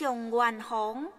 [0.00, 1.12] 上元红。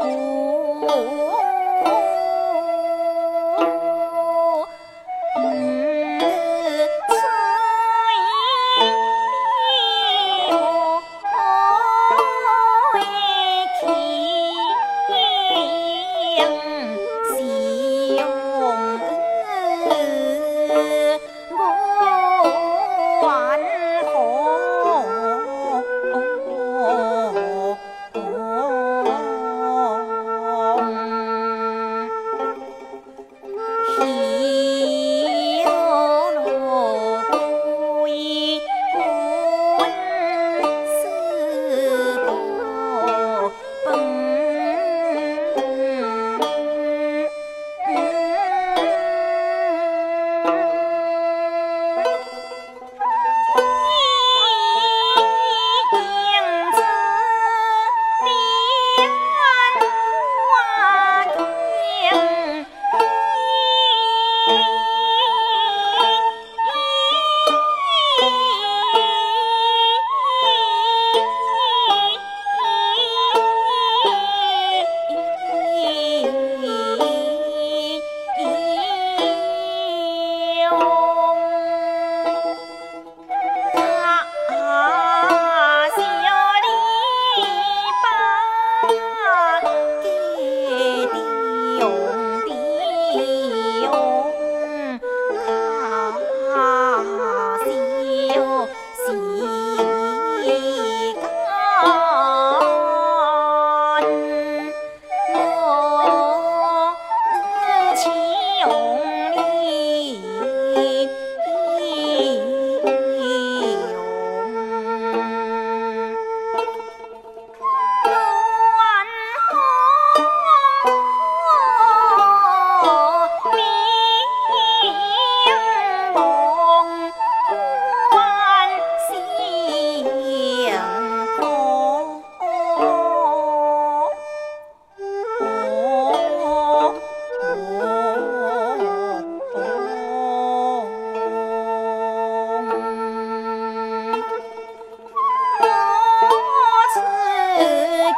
[0.00, 1.37] 呜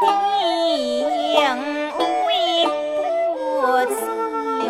[0.00, 1.42] 你应
[1.92, 1.98] 会
[3.60, 3.94] 不知
[4.66, 4.68] 用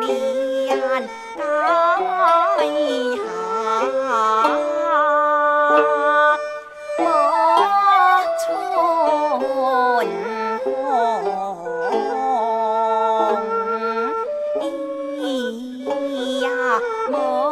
[0.00, 1.40] 脸到
[2.56, 2.60] 眉
[3.16, 3.20] 梢
[17.10, 17.51] 莫